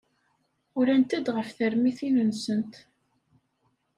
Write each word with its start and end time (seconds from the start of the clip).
Urant-d 0.79 1.25
ɣef 1.35 1.49
termitin-nsent. 1.57 2.73